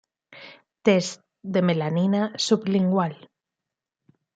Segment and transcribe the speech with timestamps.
[0.89, 1.21] Test
[1.57, 3.15] de melanina sublingual.